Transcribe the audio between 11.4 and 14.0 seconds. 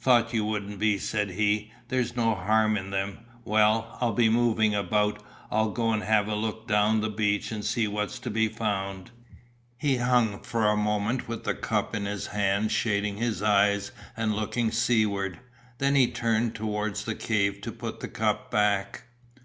the cup in his hand shading his eyes